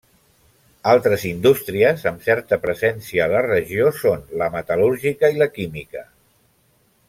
[0.93, 6.05] Altres indústries amb certa presència a la regió són la metal·lúrgica i la química.